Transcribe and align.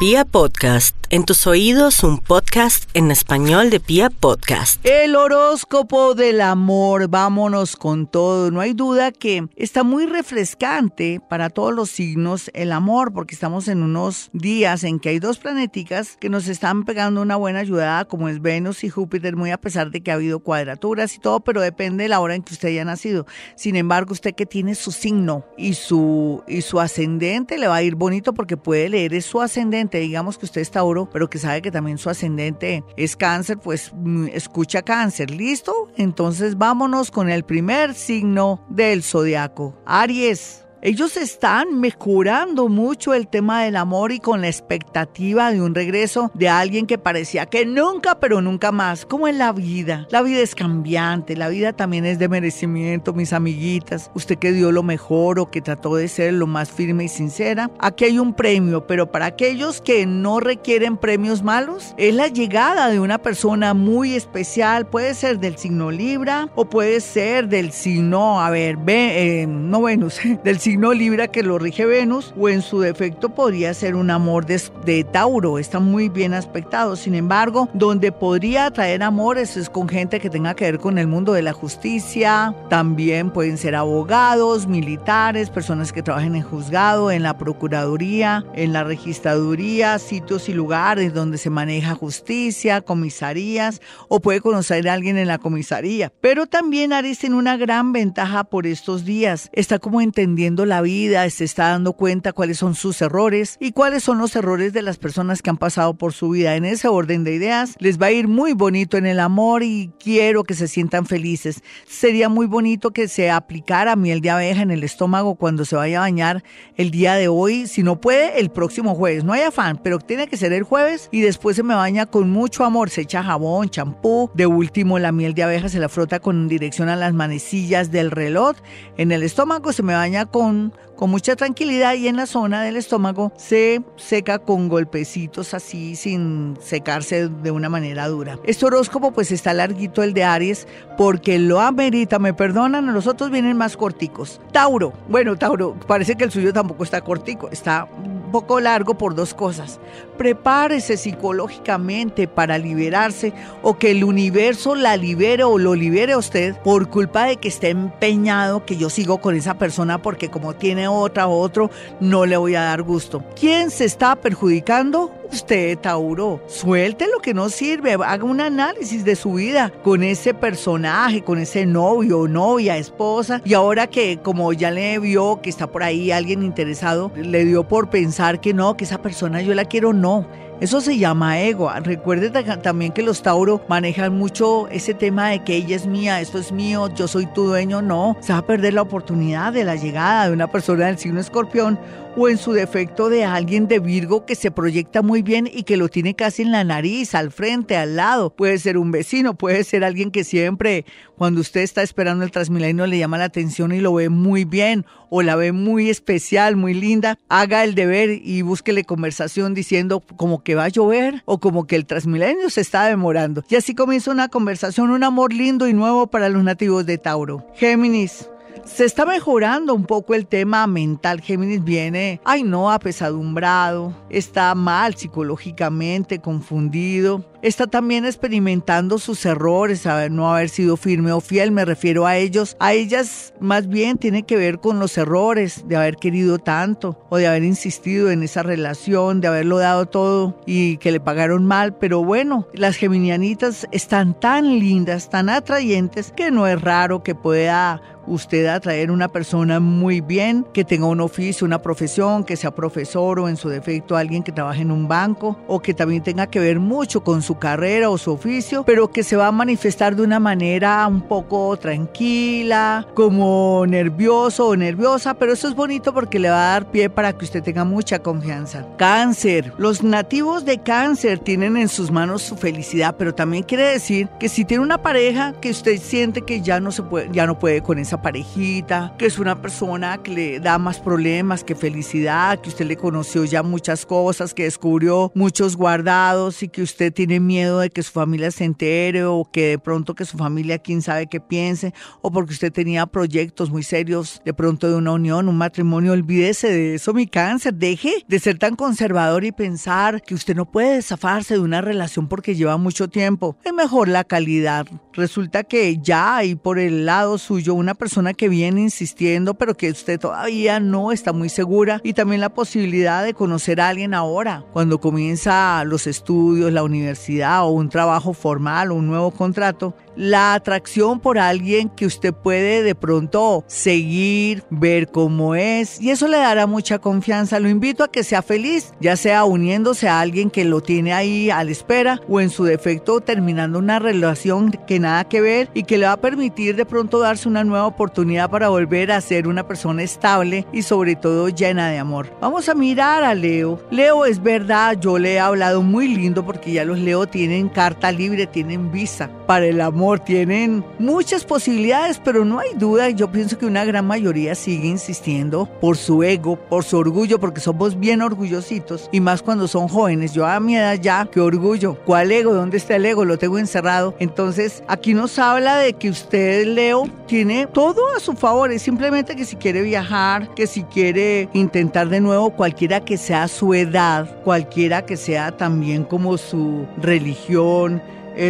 Pia 0.00 0.24
Podcast, 0.24 0.99
en 1.10 1.24
tus 1.24 1.46
oídos 1.46 2.04
un 2.04 2.18
podcast 2.18 2.88
en 2.94 3.10
español 3.10 3.68
de 3.68 3.80
Pia 3.80 4.10
Podcast. 4.10 4.80
El 4.86 5.16
horóscopo 5.16 6.14
del 6.14 6.40
amor, 6.40 7.08
vámonos 7.08 7.74
con 7.76 8.06
todo. 8.06 8.52
No 8.52 8.60
hay 8.60 8.72
duda 8.72 9.10
que 9.10 9.48
está 9.56 9.82
muy 9.82 10.06
refrescante 10.06 11.20
para 11.28 11.50
todos 11.50 11.74
los 11.74 11.90
signos 11.90 12.50
el 12.54 12.70
amor, 12.70 13.12
porque 13.12 13.34
estamos 13.34 13.66
en 13.66 13.82
unos 13.82 14.30
días 14.32 14.84
en 14.84 15.00
que 15.00 15.08
hay 15.08 15.18
dos 15.18 15.38
planeticas 15.38 16.16
que 16.20 16.28
nos 16.28 16.46
están 16.46 16.84
pegando 16.84 17.22
una 17.22 17.36
buena 17.36 17.58
ayudada, 17.58 18.04
como 18.04 18.28
es 18.28 18.40
Venus 18.40 18.84
y 18.84 18.88
Júpiter, 18.88 19.34
muy 19.34 19.50
a 19.50 19.60
pesar 19.60 19.90
de 19.90 20.02
que 20.02 20.12
ha 20.12 20.14
habido 20.14 20.40
cuadraturas 20.40 21.16
y 21.16 21.18
todo, 21.18 21.40
pero 21.40 21.60
depende 21.60 22.04
de 22.04 22.08
la 22.08 22.20
hora 22.20 22.36
en 22.36 22.42
que 22.42 22.54
usted 22.54 22.68
haya 22.68 22.84
nacido. 22.84 23.26
Sin 23.56 23.74
embargo, 23.74 24.12
usted 24.12 24.34
que 24.34 24.46
tiene 24.46 24.76
su 24.76 24.92
signo 24.92 25.44
y 25.58 25.74
su, 25.74 26.44
y 26.46 26.62
su 26.62 26.78
ascendente 26.78 27.58
le 27.58 27.66
va 27.66 27.76
a 27.76 27.82
ir 27.82 27.96
bonito 27.96 28.32
porque 28.32 28.56
puede 28.56 28.88
leer 28.88 29.20
su 29.22 29.40
ascendente 29.40 29.98
digamos 29.98 30.38
que 30.38 30.46
usted 30.46 30.60
es 30.60 30.70
Pero 31.12 31.30
que 31.30 31.38
sabe 31.38 31.62
que 31.62 31.70
también 31.70 31.98
su 31.98 32.10
ascendente 32.10 32.84
es 32.96 33.16
cáncer, 33.16 33.58
pues 33.58 33.92
mm, 33.94 34.26
escucha 34.32 34.82
cáncer, 34.82 35.30
¿listo? 35.30 35.90
Entonces 35.96 36.58
vámonos 36.58 37.10
con 37.10 37.30
el 37.30 37.44
primer 37.44 37.94
signo 37.94 38.66
del 38.68 39.02
zodiaco, 39.02 39.80
Aries. 39.86 40.66
Ellos 40.82 41.18
están 41.18 41.78
mejorando 41.78 42.68
mucho 42.68 43.12
el 43.12 43.28
tema 43.28 43.64
del 43.64 43.76
amor 43.76 44.12
y 44.12 44.18
con 44.18 44.40
la 44.40 44.48
expectativa 44.48 45.52
de 45.52 45.60
un 45.60 45.74
regreso 45.74 46.30
de 46.32 46.48
alguien 46.48 46.86
que 46.86 46.96
parecía 46.96 47.44
que 47.44 47.66
nunca, 47.66 48.18
pero 48.18 48.40
nunca 48.40 48.72
más, 48.72 49.04
como 49.04 49.28
en 49.28 49.36
la 49.36 49.52
vida. 49.52 50.06
La 50.10 50.22
vida 50.22 50.40
es 50.40 50.54
cambiante, 50.54 51.36
la 51.36 51.50
vida 51.50 51.74
también 51.74 52.06
es 52.06 52.18
de 52.18 52.30
merecimiento, 52.30 53.12
mis 53.12 53.34
amiguitas. 53.34 54.10
Usted 54.14 54.38
que 54.38 54.52
dio 54.52 54.72
lo 54.72 54.82
mejor 54.82 55.38
o 55.38 55.50
que 55.50 55.60
trató 55.60 55.96
de 55.96 56.08
ser 56.08 56.32
lo 56.32 56.46
más 56.46 56.70
firme 56.70 57.04
y 57.04 57.08
sincera. 57.08 57.70
Aquí 57.78 58.06
hay 58.06 58.18
un 58.18 58.32
premio, 58.32 58.86
pero 58.86 59.12
para 59.12 59.26
aquellos 59.26 59.82
que 59.82 60.06
no 60.06 60.40
requieren 60.40 60.96
premios 60.96 61.42
malos, 61.42 61.94
es 61.98 62.14
la 62.14 62.28
llegada 62.28 62.88
de 62.88 63.00
una 63.00 63.18
persona 63.18 63.74
muy 63.74 64.14
especial. 64.14 64.86
Puede 64.86 65.12
ser 65.12 65.40
del 65.40 65.58
signo 65.58 65.90
Libra 65.90 66.48
o 66.54 66.64
puede 66.64 67.02
ser 67.02 67.48
del 67.48 67.70
signo, 67.70 68.40
a 68.40 68.48
ver, 68.48 68.78
ve, 68.78 69.42
eh, 69.42 69.46
no 69.46 69.82
Venus, 69.82 70.20
del 70.42 70.58
signo 70.58 70.69
signo 70.70 70.92
Libra 70.92 71.26
que 71.26 71.42
lo 71.42 71.58
rige 71.58 71.84
Venus 71.84 72.32
o 72.38 72.48
en 72.48 72.62
su 72.62 72.78
defecto 72.78 73.30
podría 73.30 73.74
ser 73.74 73.96
un 73.96 74.08
amor 74.08 74.46
de, 74.46 75.02
Tauro, 75.02 75.58
está 75.58 75.80
muy 75.80 76.08
bien 76.08 76.32
aspectado. 76.32 76.94
Sin 76.94 77.16
embargo, 77.16 77.68
donde 77.74 78.12
podría 78.12 78.66
atraer 78.66 79.02
amores 79.02 79.56
es 79.56 79.68
con 79.68 79.88
gente 79.88 80.20
que 80.20 80.30
tenga 80.30 80.54
que 80.54 80.66
ver 80.66 80.78
con 80.78 80.98
el 80.98 81.08
mundo 81.08 81.32
de 81.32 81.42
la 81.42 81.52
justicia, 81.52 82.54
también 82.68 83.30
pueden 83.30 83.58
ser 83.58 83.74
abogados, 83.74 84.68
militares, 84.68 85.50
personas 85.50 85.92
que 85.92 86.04
trabajen 86.04 86.36
en 86.36 86.42
juzgado, 86.42 87.10
en 87.10 87.24
la 87.24 87.36
procuraduría, 87.36 88.44
en 88.54 88.72
la 88.72 88.84
registraduría, 88.84 89.98
sitios 89.98 90.48
y 90.48 90.52
lugares 90.52 91.12
donde 91.12 91.38
se 91.38 91.50
maneja 91.50 91.96
justicia, 91.96 92.80
comisarías 92.80 93.80
o 94.06 94.20
puede 94.20 94.40
conocer 94.40 94.88
a 94.88 94.92
alguien 94.92 95.18
en 95.18 95.26
la 95.26 95.38
comisaría. 95.38 96.12
Pero 96.20 96.46
también 96.46 96.92
Aries 96.92 97.18
tiene 97.18 97.34
una 97.34 97.56
gran 97.56 97.92
ventaja 97.92 98.44
por 98.44 98.68
estos 98.68 99.04
días, 99.04 99.50
está 99.52 99.80
como 99.80 100.00
entendiendo 100.00 100.59
la 100.66 100.80
vida, 100.80 101.28
se 101.30 101.44
está 101.44 101.68
dando 101.68 101.92
cuenta 101.94 102.32
cuáles 102.32 102.58
son 102.58 102.74
sus 102.74 103.00
errores 103.02 103.56
y 103.60 103.72
cuáles 103.72 104.04
son 104.04 104.18
los 104.18 104.34
errores 104.36 104.72
de 104.72 104.82
las 104.82 104.98
personas 104.98 105.42
que 105.42 105.50
han 105.50 105.56
pasado 105.56 105.94
por 105.94 106.12
su 106.12 106.30
vida. 106.30 106.56
En 106.56 106.64
ese 106.64 106.88
orden 106.88 107.24
de 107.24 107.34
ideas, 107.34 107.76
les 107.78 108.00
va 108.00 108.06
a 108.06 108.12
ir 108.12 108.28
muy 108.28 108.52
bonito 108.52 108.96
en 108.96 109.06
el 109.06 109.20
amor 109.20 109.62
y 109.62 109.90
quiero 109.98 110.44
que 110.44 110.54
se 110.54 110.68
sientan 110.68 111.06
felices. 111.06 111.62
Sería 111.88 112.28
muy 112.28 112.46
bonito 112.46 112.92
que 112.92 113.08
se 113.08 113.30
aplicara 113.30 113.96
miel 113.96 114.20
de 114.20 114.30
abeja 114.30 114.62
en 114.62 114.70
el 114.70 114.84
estómago 114.84 115.34
cuando 115.34 115.64
se 115.64 115.76
vaya 115.76 115.98
a 115.98 116.00
bañar 116.00 116.42
el 116.76 116.90
día 116.90 117.14
de 117.14 117.28
hoy. 117.28 117.66
Si 117.66 117.82
no 117.82 118.00
puede, 118.00 118.40
el 118.40 118.50
próximo 118.50 118.94
jueves. 118.94 119.24
No 119.24 119.32
hay 119.32 119.42
afán, 119.42 119.80
pero 119.82 119.98
tiene 119.98 120.26
que 120.26 120.36
ser 120.36 120.52
el 120.52 120.62
jueves 120.62 121.08
y 121.12 121.20
después 121.20 121.56
se 121.56 121.62
me 121.62 121.74
baña 121.74 122.06
con 122.06 122.30
mucho 122.30 122.64
amor. 122.64 122.90
Se 122.90 123.02
echa 123.02 123.22
jabón, 123.22 123.68
champú. 123.70 124.30
De 124.34 124.46
último, 124.46 124.98
la 124.98 125.12
miel 125.12 125.34
de 125.34 125.42
abeja 125.42 125.68
se 125.68 125.78
la 125.78 125.88
frota 125.88 126.20
con 126.20 126.48
dirección 126.48 126.88
a 126.88 126.96
las 126.96 127.14
manecillas 127.14 127.90
del 127.90 128.10
reloj. 128.10 128.56
En 128.96 129.12
el 129.12 129.22
estómago 129.22 129.72
se 129.72 129.82
me 129.82 129.94
baña 129.94 130.26
con 130.26 130.49
con, 130.96 131.10
mucha 131.10 131.34
tranquilidad 131.34 131.94
y 131.94 132.08
en 132.08 132.16
la 132.16 132.26
zona 132.26 132.62
del 132.62 132.76
estómago 132.76 133.32
se 133.36 133.82
seca 133.96 134.38
con 134.38 134.68
golpecitos 134.68 135.54
así 135.54 135.96
sin 135.96 136.58
secarse 136.60 137.28
de 137.28 137.50
una 137.50 137.70
manera 137.70 138.06
dura. 138.06 138.38
Este 138.44 138.66
horóscopo 138.66 139.10
pues 139.10 139.32
está 139.32 139.54
larguito 139.54 140.02
el 140.02 140.12
de 140.12 140.24
Aries 140.24 140.68
porque 140.98 141.38
lo 141.38 141.60
amerita, 141.60 142.18
me 142.18 142.34
perdonan, 142.34 142.92
los 142.92 143.06
otros 143.06 143.30
vienen 143.30 143.56
más 143.56 143.78
corticos. 143.78 144.42
Tauro, 144.52 144.92
bueno 145.08 145.36
Tauro, 145.36 145.74
parece 145.86 146.16
que 146.16 146.24
el 146.24 146.30
suyo 146.30 146.52
tampoco 146.52 146.84
está 146.84 147.00
cortico, 147.00 147.48
está 147.48 147.88
poco 148.30 148.60
largo 148.60 148.94
por 148.96 149.14
dos 149.14 149.34
cosas. 149.34 149.80
Prepárese 150.20 150.98
psicológicamente 150.98 152.28
para 152.28 152.58
liberarse 152.58 153.32
o 153.62 153.78
que 153.78 153.92
el 153.92 154.04
universo 154.04 154.74
la 154.74 154.98
libere 154.98 155.44
o 155.44 155.56
lo 155.56 155.74
libere 155.74 156.12
a 156.12 156.18
usted 156.18 156.54
por 156.56 156.90
culpa 156.90 157.24
de 157.24 157.38
que 157.38 157.48
esté 157.48 157.70
empeñado 157.70 158.66
que 158.66 158.76
yo 158.76 158.90
sigo 158.90 159.22
con 159.22 159.34
esa 159.34 159.54
persona 159.54 160.02
porque 160.02 160.28
como 160.28 160.52
tiene 160.52 160.88
otra 160.88 161.26
o 161.26 161.38
otro, 161.38 161.70
no 162.00 162.26
le 162.26 162.36
voy 162.36 162.54
a 162.54 162.64
dar 162.64 162.82
gusto. 162.82 163.24
¿Quién 163.34 163.70
se 163.70 163.86
está 163.86 164.14
perjudicando? 164.14 165.10
Usted, 165.32 165.78
Tauro, 165.78 166.42
suelte 166.48 167.06
lo 167.06 167.20
que 167.20 167.34
no 167.34 167.50
sirve, 167.50 167.92
haga 167.92 168.24
un 168.24 168.40
análisis 168.40 169.04
de 169.04 169.14
su 169.14 169.34
vida 169.34 169.72
con 169.84 170.02
ese 170.02 170.34
personaje, 170.34 171.22
con 171.22 171.38
ese 171.38 171.66
novio, 171.66 172.26
novia, 172.26 172.76
esposa, 172.76 173.40
y 173.44 173.54
ahora 173.54 173.86
que 173.86 174.18
como 174.18 174.52
ya 174.52 174.72
le 174.72 174.98
vio 174.98 175.40
que 175.40 175.48
está 175.48 175.68
por 175.68 175.84
ahí 175.84 176.10
alguien 176.10 176.42
interesado, 176.42 177.12
le 177.14 177.44
dio 177.44 177.62
por 177.62 177.90
pensar 177.90 178.40
que 178.40 178.52
no, 178.52 178.76
que 178.76 178.82
esa 178.82 179.02
persona 179.02 179.40
yo 179.40 179.54
la 179.54 179.66
quiero, 179.66 179.92
no 179.92 180.09
non, 180.10 180.26
eso 180.60 180.82
se 180.82 180.98
llama 180.98 181.40
ego. 181.40 181.70
Recuerde 181.82 182.30
también 182.30 182.92
que 182.92 183.02
los 183.02 183.22
Tauro 183.22 183.64
manejan 183.68 184.16
mucho 184.16 184.68
ese 184.68 184.92
tema 184.92 185.30
de 185.30 185.42
que 185.42 185.56
ella 185.56 185.74
es 185.74 185.86
mía, 185.86 186.20
esto 186.20 186.38
es 186.38 186.52
mío, 186.52 186.94
yo 186.94 187.08
soy 187.08 187.24
tu 187.26 187.44
dueño. 187.44 187.80
No, 187.80 188.18
se 188.20 188.34
va 188.34 188.40
a 188.40 188.46
perder 188.46 188.74
la 188.74 188.82
oportunidad 188.82 189.54
de 189.54 189.64
la 189.64 189.76
llegada 189.76 190.26
de 190.26 190.34
una 190.34 190.48
persona 190.48 190.86
del 190.86 190.98
signo 190.98 191.18
escorpión 191.18 191.78
o 192.16 192.28
en 192.28 192.38
su 192.38 192.52
defecto 192.52 193.08
de 193.08 193.24
alguien 193.24 193.68
de 193.68 193.78
Virgo 193.78 194.26
que 194.26 194.34
se 194.34 194.50
proyecta 194.50 195.02
muy 195.02 195.22
bien 195.22 195.48
y 195.50 195.62
que 195.62 195.76
lo 195.76 195.88
tiene 195.88 196.14
casi 196.14 196.42
en 196.42 196.52
la 196.52 196.64
nariz, 196.64 197.14
al 197.14 197.30
frente, 197.30 197.76
al 197.76 197.96
lado. 197.96 198.30
Puede 198.30 198.58
ser 198.58 198.78
un 198.78 198.90
vecino, 198.90 199.34
puede 199.34 199.64
ser 199.64 199.84
alguien 199.84 200.10
que 200.10 200.24
siempre 200.24 200.84
cuando 201.16 201.40
usted 201.40 201.60
está 201.60 201.82
esperando 201.82 202.24
el 202.24 202.30
Transmilenio 202.30 202.86
le 202.86 202.98
llama 202.98 203.18
la 203.18 203.24
atención 203.24 203.72
y 203.72 203.80
lo 203.80 203.94
ve 203.94 204.08
muy 204.08 204.44
bien 204.44 204.84
o 205.08 205.22
la 205.22 205.36
ve 205.36 205.52
muy 205.52 205.90
especial, 205.90 206.56
muy 206.56 206.74
linda. 206.74 207.18
Haga 207.28 207.64
el 207.64 207.74
deber 207.74 208.10
y 208.10 208.42
búsquele 208.42 208.84
conversación 208.84 209.54
diciendo 209.54 210.00
como 210.16 210.42
que 210.42 210.49
va 210.54 210.64
a 210.64 210.68
llover 210.68 211.22
o 211.24 211.38
como 211.38 211.66
que 211.66 211.76
el 211.76 211.86
Transmilenio 211.86 212.50
se 212.50 212.60
está 212.60 212.84
demorando. 212.86 213.44
Y 213.48 213.56
así 213.56 213.74
comienza 213.74 214.10
una 214.10 214.28
conversación, 214.28 214.90
un 214.90 215.04
amor 215.04 215.32
lindo 215.32 215.68
y 215.68 215.74
nuevo 215.74 216.06
para 216.06 216.28
los 216.28 216.42
nativos 216.44 216.86
de 216.86 216.98
Tauro. 216.98 217.46
Géminis. 217.54 218.28
Se 218.64 218.84
está 218.84 219.06
mejorando 219.06 219.74
un 219.74 219.84
poco 219.84 220.14
el 220.14 220.26
tema 220.26 220.66
mental. 220.66 221.20
Géminis 221.20 221.64
viene, 221.64 222.20
ay 222.24 222.42
no, 222.42 222.70
apesadumbrado, 222.70 223.92
está 224.10 224.54
mal 224.54 224.94
psicológicamente, 224.94 226.20
confundido, 226.20 227.24
está 227.42 227.66
también 227.66 228.04
experimentando 228.04 228.98
sus 228.98 229.24
errores, 229.24 229.86
a 229.86 230.08
no 230.08 230.32
haber 230.32 230.48
sido 230.48 230.76
firme 230.76 231.12
o 231.12 231.20
fiel, 231.20 231.52
me 231.52 231.64
refiero 231.64 232.06
a 232.06 232.16
ellos. 232.16 232.56
A 232.60 232.72
ellas 232.72 233.32
más 233.40 233.68
bien 233.68 233.98
tiene 233.98 234.24
que 234.24 234.36
ver 234.36 234.58
con 234.58 234.78
los 234.78 234.96
errores 234.98 235.66
de 235.66 235.76
haber 235.76 235.96
querido 235.96 236.38
tanto 236.38 236.98
o 237.08 237.16
de 237.16 237.26
haber 237.26 237.44
insistido 237.44 238.10
en 238.10 238.22
esa 238.22 238.42
relación, 238.42 239.20
de 239.20 239.28
haberlo 239.28 239.58
dado 239.58 239.86
todo 239.86 240.40
y 240.46 240.76
que 240.78 240.92
le 240.92 241.00
pagaron 241.00 241.46
mal. 241.46 241.76
Pero 241.76 242.04
bueno, 242.04 242.46
las 242.52 242.76
geminianitas 242.76 243.66
están 243.72 244.18
tan 244.18 244.58
lindas, 244.58 245.10
tan 245.10 245.28
atrayentes, 245.28 246.12
que 246.16 246.30
no 246.30 246.46
es 246.46 246.60
raro 246.60 247.02
que 247.02 247.14
pueda 247.14 247.80
usted 248.06 248.46
atraer 248.46 248.90
una 248.90 249.08
persona 249.08 249.60
muy 249.60 250.00
bien, 250.00 250.46
que 250.52 250.64
tenga 250.64 250.86
un 250.86 251.00
oficio, 251.00 251.46
una 251.46 251.62
profesión, 251.62 252.24
que 252.24 252.36
sea 252.36 252.50
profesor 252.50 253.20
o 253.20 253.28
en 253.28 253.36
su 253.36 253.48
defecto 253.48 253.96
alguien 253.96 254.22
que 254.22 254.32
trabaje 254.32 254.62
en 254.62 254.70
un 254.70 254.88
banco 254.88 255.38
o 255.46 255.60
que 255.60 255.74
también 255.74 256.02
tenga 256.02 256.26
que 256.26 256.40
ver 256.40 256.58
mucho 256.58 257.04
con 257.04 257.22
su 257.30 257.38
carrera 257.38 257.90
o 257.90 257.96
su 257.96 258.10
oficio, 258.10 258.64
pero 258.64 258.90
que 258.90 259.04
se 259.04 259.14
va 259.14 259.28
a 259.28 259.30
manifestar 259.30 259.94
de 259.94 260.02
una 260.02 260.18
manera 260.18 260.84
un 260.88 261.00
poco 261.00 261.56
tranquila, 261.56 262.84
como 262.94 263.64
nervioso 263.68 264.48
o 264.48 264.56
nerviosa, 264.56 265.14
pero 265.14 265.32
eso 265.32 265.46
es 265.46 265.54
bonito 265.54 265.94
porque 265.94 266.18
le 266.18 266.28
va 266.28 266.48
a 266.48 266.52
dar 266.54 266.72
pie 266.72 266.90
para 266.90 267.12
que 267.12 267.24
usted 267.24 267.40
tenga 267.40 267.64
mucha 267.64 268.00
confianza. 268.00 268.66
Cáncer. 268.78 269.52
Los 269.58 269.84
nativos 269.84 270.44
de 270.44 270.58
cáncer 270.58 271.20
tienen 271.20 271.56
en 271.56 271.68
sus 271.68 271.92
manos 271.92 272.22
su 272.22 272.36
felicidad, 272.36 272.96
pero 272.98 273.14
también 273.14 273.44
quiere 273.44 273.62
decir 273.62 274.08
que 274.18 274.28
si 274.28 274.44
tiene 274.44 274.64
una 274.64 274.82
pareja 274.82 275.32
que 275.40 275.50
usted 275.50 275.80
siente 275.80 276.22
que 276.22 276.40
ya 276.40 276.58
no 276.58 276.72
se 276.72 276.82
puede, 276.82 277.10
ya 277.12 277.28
no 277.28 277.38
puede 277.38 277.62
con 277.62 277.78
esa 277.78 278.02
parejita, 278.02 278.92
que 278.98 279.06
es 279.06 279.20
una 279.20 279.40
persona 279.40 279.98
que 280.02 280.10
le 280.10 280.40
da 280.40 280.58
más 280.58 280.80
problemas 280.80 281.44
que 281.44 281.54
felicidad, 281.54 282.40
que 282.40 282.48
usted 282.48 282.66
le 282.66 282.76
conoció 282.76 283.24
ya 283.24 283.44
muchas 283.44 283.86
cosas, 283.86 284.34
que 284.34 284.42
descubrió 284.42 285.12
muchos 285.14 285.54
guardados 285.54 286.42
y 286.42 286.48
que 286.48 286.62
usted 286.62 286.92
tiene 286.92 287.19
miedo 287.20 287.60
de 287.60 287.70
que 287.70 287.82
su 287.82 287.92
familia 287.92 288.30
se 288.30 288.44
entere 288.44 289.04
o 289.04 289.28
que 289.30 289.48
de 289.48 289.58
pronto 289.58 289.94
que 289.94 290.04
su 290.04 290.16
familia 290.16 290.58
quién 290.58 290.82
sabe 290.82 291.06
qué 291.06 291.20
piense 291.20 291.74
o 292.02 292.10
porque 292.10 292.32
usted 292.32 292.52
tenía 292.52 292.86
proyectos 292.86 293.50
muy 293.50 293.62
serios 293.62 294.20
de 294.24 294.34
pronto 294.34 294.68
de 294.68 294.76
una 294.76 294.92
unión, 294.92 295.28
un 295.28 295.36
matrimonio, 295.36 295.92
olvídese 295.92 296.50
de 296.50 296.74
eso, 296.74 296.94
mi 296.94 297.06
cáncer, 297.06 297.54
deje 297.54 298.04
de 298.08 298.18
ser 298.18 298.38
tan 298.38 298.56
conservador 298.56 299.24
y 299.24 299.32
pensar 299.32 300.02
que 300.02 300.14
usted 300.14 300.34
no 300.34 300.50
puede 300.50 300.82
zafarse 300.82 301.34
de 301.34 301.40
una 301.40 301.60
relación 301.60 302.08
porque 302.08 302.34
lleva 302.34 302.56
mucho 302.56 302.88
tiempo. 302.88 303.36
Es 303.44 303.52
mejor 303.52 303.88
la 303.88 304.04
calidad. 304.04 304.66
Resulta 304.92 305.44
que 305.44 305.78
ya 305.78 306.16
hay 306.16 306.34
por 306.34 306.58
el 306.58 306.86
lado 306.86 307.18
suyo 307.18 307.54
una 307.54 307.74
persona 307.74 308.14
que 308.14 308.28
viene 308.28 308.60
insistiendo, 308.60 309.34
pero 309.34 309.56
que 309.56 309.70
usted 309.70 309.98
todavía 309.98 310.60
no 310.60 310.92
está 310.92 311.12
muy 311.12 311.28
segura 311.28 311.80
y 311.84 311.92
también 311.92 312.20
la 312.20 312.34
posibilidad 312.34 313.04
de 313.04 313.14
conocer 313.14 313.60
a 313.60 313.68
alguien 313.68 313.94
ahora, 313.94 314.44
cuando 314.52 314.80
comienza 314.80 315.62
los 315.64 315.86
estudios, 315.86 316.52
la 316.52 316.62
universidad 316.62 317.09
o 317.18 317.50
un 317.50 317.68
trabajo 317.68 318.12
formal 318.12 318.70
o 318.70 318.74
un 318.74 318.86
nuevo 318.86 319.10
contrato, 319.10 319.74
la 319.96 320.34
atracción 320.34 321.00
por 321.00 321.18
alguien 321.18 321.68
que 321.68 321.86
usted 321.86 322.14
puede 322.14 322.62
de 322.62 322.74
pronto 322.74 323.44
seguir, 323.46 324.44
ver 324.50 324.88
cómo 324.90 325.34
es 325.34 325.80
y 325.80 325.90
eso 325.90 326.08
le 326.08 326.16
dará 326.16 326.46
mucha 326.46 326.78
confianza. 326.78 327.40
Lo 327.40 327.48
invito 327.48 327.84
a 327.84 327.90
que 327.90 328.04
sea 328.04 328.22
feliz, 328.22 328.72
ya 328.80 328.96
sea 328.96 329.24
uniéndose 329.24 329.88
a 329.88 330.00
alguien 330.00 330.30
que 330.30 330.44
lo 330.44 330.62
tiene 330.62 330.92
ahí 330.92 331.30
a 331.30 331.44
la 331.44 331.50
espera 331.50 332.00
o 332.08 332.20
en 332.20 332.30
su 332.30 332.44
defecto 332.44 333.00
terminando 333.00 333.58
una 333.58 333.78
relación 333.78 334.52
que 334.66 334.78
nada 334.78 335.04
que 335.04 335.20
ver 335.20 335.50
y 335.54 335.64
que 335.64 335.78
le 335.78 335.86
va 335.86 335.92
a 335.92 336.00
permitir 336.00 336.56
de 336.56 336.66
pronto 336.66 336.98
darse 336.98 337.28
una 337.28 337.44
nueva 337.44 337.66
oportunidad 337.66 338.30
para 338.30 338.48
volver 338.48 338.92
a 338.92 339.00
ser 339.00 339.28
una 339.28 339.46
persona 339.46 339.82
estable 339.82 340.46
y 340.52 340.62
sobre 340.62 340.96
todo 340.96 341.28
llena 341.28 341.68
de 341.68 341.78
amor. 341.78 342.10
Vamos 342.20 342.48
a 342.48 342.54
mirar 342.54 343.04
a 343.04 343.14
Leo. 343.14 343.60
Leo 343.70 344.04
es 344.04 344.22
verdad, 344.22 344.78
yo 344.80 344.98
le 344.98 345.14
he 345.14 345.20
hablado 345.20 345.62
muy 345.62 345.88
lindo 345.88 346.24
porque 346.24 346.52
ya 346.52 346.64
los 346.64 346.78
Leo 346.78 346.99
tienen 347.06 347.48
carta 347.48 347.92
libre, 347.92 348.26
tienen 348.26 348.70
visa 348.70 349.10
para 349.26 349.46
el 349.46 349.60
amor 349.60 350.00
tienen 350.00 350.64
muchas 350.78 351.24
posibilidades, 351.24 352.00
pero 352.04 352.24
no 352.24 352.40
hay 352.40 352.48
duda, 352.54 352.90
yo 352.90 353.12
pienso 353.12 353.38
que 353.38 353.46
una 353.46 353.64
gran 353.64 353.86
mayoría 353.86 354.34
sigue 354.34 354.66
insistiendo 354.66 355.46
por 355.60 355.76
su 355.76 356.02
ego, 356.02 356.36
por 356.36 356.64
su 356.64 356.76
orgullo, 356.76 357.20
porque 357.20 357.40
somos 357.40 357.78
bien 357.78 358.02
orgullositos, 358.02 358.88
y 358.90 359.00
más 359.00 359.22
cuando 359.22 359.46
son 359.46 359.68
jóvenes. 359.68 360.12
Yo 360.14 360.26
a 360.26 360.40
mi 360.40 360.56
edad 360.56 360.78
ya, 360.80 361.06
qué 361.10 361.20
orgullo. 361.20 361.76
¿Cuál 361.86 362.10
ego? 362.10 362.34
¿Dónde 362.34 362.56
está 362.56 362.76
el 362.76 362.86
ego? 362.86 363.04
Lo 363.04 363.18
tengo 363.18 363.38
encerrado. 363.38 363.94
Entonces, 363.98 364.62
aquí 364.66 364.94
nos 364.94 365.18
habla 365.18 365.58
de 365.58 365.74
que 365.74 365.90
usted, 365.90 366.46
Leo, 366.46 366.88
tiene 367.06 367.46
todo 367.46 367.82
a 367.96 368.00
su 368.00 368.14
favor. 368.14 368.50
Es 368.50 368.62
simplemente 368.62 369.14
que 369.14 369.24
si 369.24 369.36
quiere 369.36 369.62
viajar, 369.62 370.34
que 370.34 370.46
si 370.46 370.64
quiere 370.64 371.28
intentar 371.32 371.88
de 371.88 372.00
nuevo, 372.00 372.30
cualquiera 372.30 372.80
que 372.80 372.96
sea 372.96 373.28
su 373.28 373.54
edad, 373.54 374.22
cualquiera 374.24 374.84
que 374.84 374.96
sea 374.96 375.36
también 375.36 375.84
como 375.84 376.18
su 376.18 376.66
religión, 376.90 377.80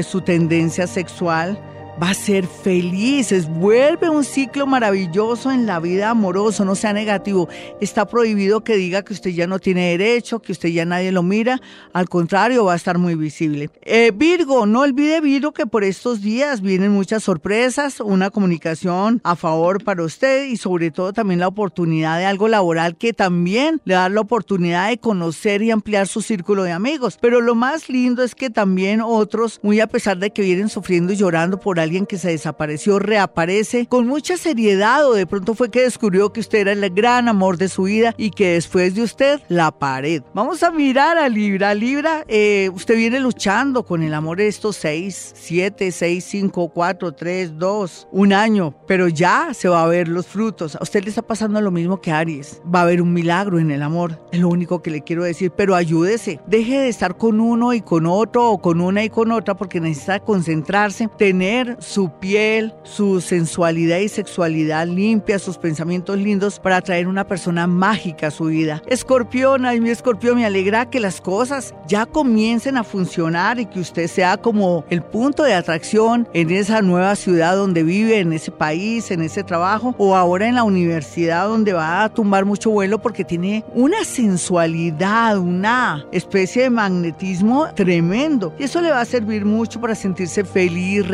su 0.03 0.21
tendencia 0.21 0.87
sexual, 0.87 1.59
va 2.03 2.11
a 2.11 2.15
ser 2.15 2.47
feliz, 2.47 3.33
es, 3.33 3.49
vuelve 3.49 4.09
un 4.09 4.25
ciclo 4.25 4.67
maravilloso 4.67 5.51
en 5.51 5.67
la 5.67 5.81
vida 5.81 6.11
amorosa, 6.11 6.65
no 6.65 6.75
sea 6.75 6.93
negativo. 6.93 7.49
Está 7.81 8.07
prohibido 8.07 8.65
que 8.65 8.77
diga 8.77 9.03
que 9.03 9.13
usted 9.13 9.31
ya 9.31 9.47
no 9.47 9.59
tiene 9.59 9.91
derecho, 9.91 10.41
que 10.41 10.53
usted 10.53 10.71
ya 10.71 10.85
nadie 10.85 11.13
lo 11.13 11.23
mira, 11.23 11.61
al 11.93 12.09
contrario, 12.09 12.65
va 12.65 12.73
a 12.73 12.77
estar 12.77 12.99
muy 12.99 13.15
visible. 13.15 13.71
Eh, 13.83 14.13
Virgo, 14.15 14.67
no 14.67 14.81
olvide 14.81 15.21
Virgo 15.21 15.53
que 15.53 15.67
por 15.67 15.85
estos 15.85 16.23
días 16.23 16.63
vienen 16.63 16.93
muchas 16.93 17.23
sorpresas, 17.23 18.01
una 18.01 18.31
comunicación 18.31 19.21
a 19.25 19.37
favor 19.37 19.85
para 19.85 20.03
usted 20.03 20.47
y 20.47 20.57
sobre 20.57 20.91
todo 20.91 21.13
también 21.13 21.41
la 21.41 21.49
oportunidad 21.49 22.19
de 22.19 22.25
algo 22.25 22.49
laboral 22.49 22.97
que 22.97 23.13
también 23.13 23.81
le 23.85 23.95
da 23.95 24.09
la 24.09 24.21
oportunidad 24.21 24.89
de 24.89 24.99
conocer 24.99 25.63
y 25.63 25.71
ampliar 25.71 26.07
su 26.07 26.23
círculo 26.23 26.63
de 26.63 26.73
amigos. 26.73 27.19
Pero 27.21 27.41
lo 27.41 27.55
más 27.55 27.89
lindo 27.89 28.23
es 28.23 28.35
que 28.35 28.49
también 28.49 29.01
otros, 29.03 29.61
muy 29.63 29.81
a 29.81 29.87
pesar 29.87 30.19
de 30.19 30.31
que 30.31 30.43
vienen 30.43 30.69
sufriendo 30.69 31.13
y 31.13 31.17
llorando 31.17 31.61
por 31.61 31.79
algo, 31.79 31.90
alguien 31.91 32.07
que 32.07 32.19
se 32.19 32.31
desapareció 32.31 33.01
reaparece 33.01 33.87
con 33.87 34.07
mucha 34.07 34.37
seriedad 34.37 35.09
o 35.09 35.15
de 35.15 35.27
pronto 35.27 35.57
fue 35.57 35.73
que 35.73 35.83
descubrió 35.83 36.33
que 36.33 36.39
usted 36.39 36.61
era 36.61 36.71
el 36.71 36.89
gran 36.91 37.27
amor 37.27 37.59
de 37.59 37.69
su 37.69 37.83
vida 37.83 38.15
y 38.17 38.31
que 38.31 38.53
después 38.53 38.95
de 38.95 39.03
usted 39.03 39.41
la 39.49 39.73
pared. 39.73 40.23
Vamos 40.33 40.63
a 40.63 40.71
mirar 40.71 41.19
a 41.19 41.29
Libra. 41.29 41.75
Libra, 41.75 42.25
eh, 42.29 42.71
usted 42.73 42.95
viene 42.95 43.19
luchando 43.19 43.85
con 43.85 44.05
el 44.05 44.15
amor 44.15 44.39
de 44.39 44.47
estos 44.47 44.77
seis, 44.77 45.33
siete, 45.35 45.91
seis, 45.91 46.23
cinco, 46.23 46.69
cuatro, 46.69 47.11
tres, 47.11 47.59
dos, 47.59 48.07
un 48.13 48.33
año, 48.33 48.73
pero 48.87 49.09
ya 49.09 49.53
se 49.53 49.69
va 49.69 49.83
a 49.83 49.89
ver 49.89 50.07
los 50.07 50.29
frutos. 50.29 50.77
A 50.77 50.85
usted 50.85 51.03
le 51.03 51.09
está 51.09 51.23
pasando 51.23 51.61
lo 51.61 51.73
mismo 51.73 52.01
que 52.01 52.13
Aries. 52.13 52.63
Va 52.73 52.79
a 52.79 52.83
haber 52.83 53.03
un 53.03 53.13
milagro 53.13 53.59
en 53.59 53.73
el 53.73 53.83
amor. 53.83 54.17
Es 54.31 54.39
lo 54.39 54.49
único 54.49 54.81
que 54.81 54.93
le 54.93 55.03
quiero 55.03 55.25
decir, 55.25 55.51
pero 55.51 55.75
ayúdese. 55.75 56.39
Deje 56.47 56.79
de 56.79 56.89
estar 56.89 57.17
con 57.17 57.41
uno 57.41 57.75
y 57.75 57.81
con 57.81 58.07
otro 58.07 58.49
o 58.49 58.63
con 58.63 58.81
una 58.81 59.03
y 59.03 59.11
con 59.11 59.33
otra 59.33 59.57
porque 59.57 59.81
necesita 59.81 60.21
concentrarse, 60.21 61.09
tener 61.19 61.70
su 61.79 62.11
piel, 62.19 62.75
su 62.83 63.21
sensualidad 63.21 63.99
y 63.99 64.09
sexualidad 64.09 64.87
limpia, 64.87 65.39
sus 65.39 65.59
pensamientos 65.59 66.19
lindos 66.19 66.59
para 66.59 66.77
atraer 66.77 67.07
una 67.09 67.27
persona 67.27 67.67
mágica 67.67 68.29
a 68.29 68.31
su 68.31 68.47
vida. 68.47 68.83
Escorpión, 68.87 69.67
ay 69.67 69.81
mi 69.81 69.91
escorpión, 69.91 70.37
me 70.37 70.47
alegra 70.47 70.91
que 70.91 71.01
las 71.01 71.21
cosas 71.21 71.75
ya 71.87 72.07
comiencen 72.07 72.77
a 72.77 72.85
funcionar 72.85 73.59
y 73.59 73.67
que 73.67 73.81
usted 73.81 74.07
sea 74.07 74.37
como 74.37 74.85
el 74.91 75.03
punto 75.03 75.43
de 75.43 75.55
atracción 75.55 76.29
en 76.33 76.51
esa 76.51 76.83
nueva 76.83 77.17
ciudad 77.17 77.57
donde 77.57 77.83
vive, 77.83 78.19
en 78.19 78.33
ese 78.33 78.51
país, 78.51 79.11
en 79.11 79.23
ese 79.23 79.43
trabajo 79.43 79.95
o 79.99 80.17
ahora 80.17 80.49
en 80.49 80.55
la 80.55 80.65
universidad 80.65 81.47
donde 81.49 81.73
va 81.73 82.05
a 82.05 82.09
tumbar 82.09 82.45
mucho 82.45 82.71
vuelo 82.71 83.01
porque 83.01 83.25
tiene 83.25 83.65
una 83.75 84.05
sensualidad, 84.05 85.39
una 85.39 86.05
especie 86.13 86.63
de 86.63 86.71
magnetismo 86.71 87.69
tremendo. 87.75 88.55
Y 88.59 88.65
eso 88.65 88.81
le 88.81 88.91
va 88.91 89.01
a 89.01 89.05
servir 89.05 89.45
mucho 89.45 89.81
para 89.81 89.95
sentirse 89.95 90.45
feliz, 90.45 91.07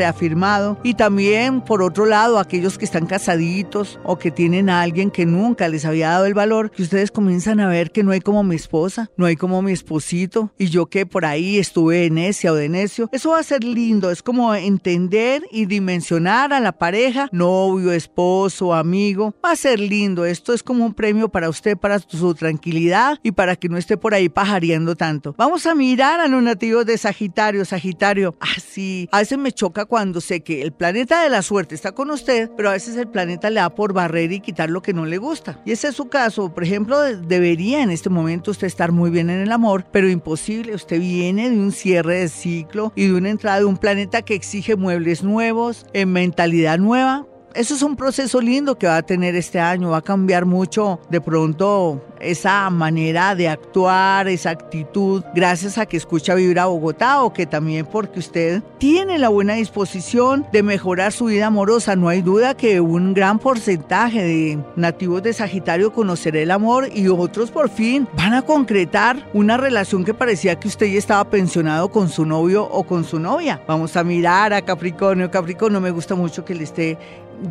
reafirmado 0.47 0.79
y 0.83 0.95
también 0.95 1.61
por 1.61 1.83
otro 1.83 2.07
lado 2.07 2.39
aquellos 2.39 2.79
que 2.79 2.85
están 2.85 3.07
casaditos 3.07 3.99
o 4.05 4.19
que 4.19 4.31
tienen 4.31 4.71
a 4.71 4.83
alguien 4.83 5.11
que 5.11 5.27
nunca 5.27 5.69
les 5.69 5.85
había 5.85 6.11
dado 6.11 6.27
el 6.27 6.35
valor, 6.35 6.71
que 6.71 6.83
ustedes 6.83 7.11
comienzan 7.11 7.61
a 7.61 7.69
ver 7.69 7.91
que 7.91 8.03
no 8.03 8.13
hay 8.13 8.21
como 8.21 8.43
mi 8.43 8.57
esposa, 8.57 9.11
no 9.17 9.27
hay 9.27 9.37
como 9.37 9.63
mi 9.63 9.73
esposito 9.73 10.53
y 10.59 10.69
yo 10.69 10.87
que 10.87 11.07
por 11.07 11.25
ahí 11.25 11.59
estuve 11.59 11.99
de 11.99 12.11
necia 12.11 12.53
o 12.53 12.55
de 12.55 12.69
necio. 12.69 13.09
Eso 13.13 13.31
va 13.31 13.41
a 13.41 13.43
ser 13.43 13.65
lindo, 13.65 14.11
es 14.11 14.23
como 14.23 14.55
entender 14.55 15.43
y 15.51 15.67
dimensionar 15.67 16.53
a 16.53 16.61
la 16.61 16.73
pareja, 16.73 17.29
novio, 17.33 17.93
esposo, 17.93 18.75
amigo. 18.75 19.35
Va 19.45 19.53
a 19.53 19.57
ser 19.57 19.81
lindo, 19.81 20.25
esto 20.25 20.53
es 20.53 20.63
como 20.63 20.85
un 20.85 20.95
premio 20.95 21.29
para 21.29 21.49
usted, 21.49 21.77
para 21.77 21.99
su 21.99 22.35
tranquilidad 22.35 23.19
y 23.23 23.33
para 23.33 23.57
que 23.57 23.69
no 23.69 23.77
esté 23.77 23.97
por 23.97 24.15
ahí 24.15 24.29
pajareando 24.29 24.95
tanto. 24.95 25.35
Vamos 25.37 25.67
a 25.67 25.75
mirar 25.75 26.21
a 26.21 26.29
los 26.29 26.43
nativos 26.43 26.87
de 26.87 26.99
Sagitario, 26.99 27.65
Sagitario. 27.65 28.35
Así, 28.41 29.09
ah, 29.11 29.17
a 29.17 29.21
veces 29.21 29.39
me 29.39 29.53
choca 29.53 29.85
cuando 29.85 30.21
se 30.21 30.36
que 30.41 30.63
el 30.63 30.73
planeta 30.73 31.23
de 31.23 31.31
la 31.31 31.43
suerte 31.43 31.75
está 31.75 31.93
con 31.93 32.11
usted, 32.11 32.51
pero 32.57 32.71
a 32.71 32.73
veces 32.73 32.97
el 32.97 33.09
planeta 33.09 33.51
le 33.51 33.61
da 33.61 33.71
por 33.71 33.93
barrer 33.93 34.33
y 34.33 34.41
quitar 34.41 34.71
lo 34.71 34.83
que 34.83 34.93
no 34.93 35.07
le 35.07 35.19
gusta. 35.19 35.61
Y 35.65 35.73
ese 35.73 35.89
es 35.89 35.97
su 35.97 36.09
caso. 36.09 36.53
Por 36.53 36.65
ejemplo, 36.65 37.01
debería 37.01 37.83
en 37.83 37.91
este 37.91 38.11
momento 38.11 38.51
usted 38.51 38.67
estar 38.67 38.93
muy 38.93 39.11
bien 39.11 39.31
en 39.31 39.41
el 39.41 39.53
amor, 39.53 39.87
pero 39.91 40.09
imposible. 40.09 40.75
Usted 40.75 41.01
viene 41.01 41.51
de 41.51 41.57
un 41.57 41.73
cierre 41.73 42.21
de 42.21 42.29
ciclo 42.29 42.93
y 42.95 43.07
de 43.07 43.15
una 43.15 43.31
entrada 43.31 43.59
de 43.59 43.65
un 43.65 43.77
planeta 43.77 44.23
que 44.23 44.35
exige 44.35 44.77
muebles 44.77 45.23
nuevos, 45.23 45.87
en 45.93 46.13
mentalidad 46.13 46.79
nueva. 46.79 47.27
Eso 47.57 47.75
es 47.75 47.81
un 47.81 47.97
proceso 47.97 48.39
lindo 48.39 48.77
que 48.77 48.87
va 48.87 48.99
a 48.99 49.03
tener 49.03 49.35
este 49.35 49.59
año, 49.59 49.89
va 49.89 49.97
a 49.97 50.03
cambiar 50.03 50.45
mucho 50.45 51.01
de 51.09 51.23
pronto 51.23 52.03
esa 52.21 52.69
manera 52.69 53.35
de 53.35 53.49
actuar, 53.49 54.29
esa 54.29 54.51
actitud, 54.51 55.23
gracias 55.35 55.79
a 55.79 55.87
que 55.87 55.97
escucha 55.97 56.35
Vibra 56.35 56.67
Bogotá 56.67 57.23
o 57.23 57.33
que 57.33 57.47
también 57.47 57.87
porque 57.87 58.19
usted 58.19 58.63
tiene 58.79 59.19
la 59.19 59.29
buena 59.29 59.55
disposición 59.55 60.47
de 60.53 60.63
mejorar 60.63 61.13
su 61.13 61.27
vida 61.27 61.47
amorosa. 61.47 61.97
No 61.97 62.09
hay 62.09 62.21
duda 62.21 62.55
que 62.55 62.81
un 62.81 63.15
gran 63.15 63.39
porcentaje 63.39 64.23
de 64.23 64.59
nativos 64.77 65.23
de 65.23 65.33
Sagitario 65.33 65.93
conocerá 65.93 66.41
el 66.41 66.51
amor 66.51 66.89
y 66.95 67.09
otros 67.09 67.51
por 67.51 67.71
fin 67.71 68.07
van 68.17 68.35
a 68.35 68.43
concretar 68.43 69.27
una 69.33 69.57
relación 69.57 70.05
que 70.05 70.13
parecía 70.13 70.59
que 70.59 70.69
usted 70.69 70.87
ya 70.87 70.99
estaba 70.99 71.25
pensionado 71.31 71.91
con 71.91 72.11
su 72.11 72.27
novio 72.27 72.65
o 72.65 72.85
con 72.85 73.05
su 73.05 73.19
novia. 73.19 73.63
Vamos 73.67 73.97
a 73.97 74.05
mirar 74.05 74.53
a 74.53 74.63
Capricornio. 74.63 75.31
Capricornio 75.31 75.81
me 75.81 75.91
gusta 75.91 76.15
mucho 76.15 76.45
que 76.45 76.55
le 76.55 76.65
esté 76.65 76.99